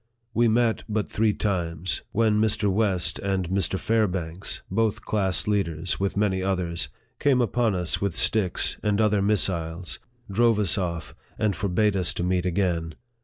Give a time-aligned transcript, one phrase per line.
[0.33, 2.71] We met but three times, when Mr.
[2.73, 3.77] West and Mr.
[3.77, 6.89] Fairbanks, both class leaders, with many others,
[7.19, 9.99] came upon us with sticks and other missiles,
[10.31, 12.95] drove us off, and forbade us to meet again.